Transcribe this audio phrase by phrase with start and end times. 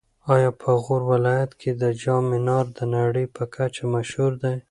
[0.33, 4.55] ایا په غور ولایت کې د جام منار د نړۍ په کچه مشهور دی؟